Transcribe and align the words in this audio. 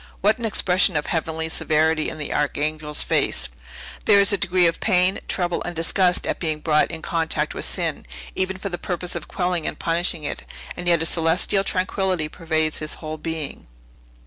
What 0.21 0.39
an 0.39 0.45
expression 0.45 0.97
of 0.97 1.05
heavenly 1.05 1.47
severity 1.47 2.09
in 2.09 2.17
the 2.17 2.33
Archangel's 2.33 3.03
face! 3.03 3.49
There 4.05 4.19
is 4.19 4.33
a 4.33 4.37
degree 4.39 4.65
of 4.65 4.79
pain, 4.79 5.19
trouble, 5.27 5.61
and 5.61 5.75
disgust 5.75 6.25
at 6.25 6.39
being 6.39 6.59
brought 6.59 6.89
in 6.89 7.03
contact 7.03 7.53
with 7.53 7.65
sin, 7.65 8.07
even 8.33 8.57
for 8.57 8.69
the 8.69 8.79
purpose 8.79 9.13
of 9.13 9.27
quelling 9.27 9.67
and 9.67 9.77
punishing 9.77 10.23
it; 10.23 10.41
and 10.75 10.87
yet 10.87 11.03
a 11.03 11.05
celestial 11.05 11.63
tranquillity 11.63 12.27
pervades 12.29 12.79
his 12.79 12.95
whole 12.95 13.19
being." 13.19 13.67